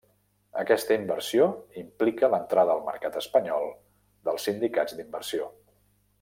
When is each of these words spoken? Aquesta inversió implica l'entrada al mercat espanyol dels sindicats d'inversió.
Aquesta 0.61 0.95
inversió 0.99 1.49
implica 1.81 2.29
l'entrada 2.35 2.73
al 2.77 2.81
mercat 2.87 3.19
espanyol 3.23 3.69
dels 4.31 4.49
sindicats 4.51 5.01
d'inversió. 5.03 5.53